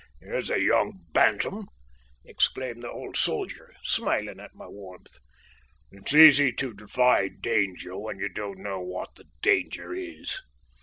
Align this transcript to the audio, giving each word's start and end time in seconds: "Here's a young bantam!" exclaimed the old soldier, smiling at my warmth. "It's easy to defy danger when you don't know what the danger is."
"Here's 0.19 0.49
a 0.49 0.59
young 0.59 0.99
bantam!" 1.11 1.67
exclaimed 2.25 2.81
the 2.81 2.89
old 2.89 3.15
soldier, 3.15 3.75
smiling 3.83 4.39
at 4.39 4.55
my 4.55 4.65
warmth. 4.67 5.19
"It's 5.91 6.15
easy 6.15 6.51
to 6.53 6.73
defy 6.73 7.27
danger 7.27 7.95
when 7.95 8.17
you 8.17 8.29
don't 8.29 8.63
know 8.63 8.79
what 8.79 9.13
the 9.13 9.25
danger 9.43 9.93
is." 9.93 10.41